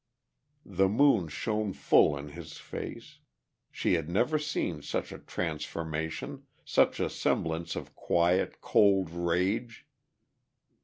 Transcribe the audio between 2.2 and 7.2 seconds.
his face; she had never seen such a transformation, such a